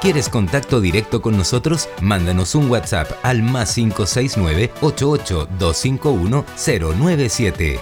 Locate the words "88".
4.80-5.48